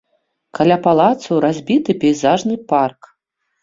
Каля 0.59 0.77
палацу 0.87 1.39
разбіты 1.47 1.99
пейзажны 2.07 2.63
парк. 2.77 3.17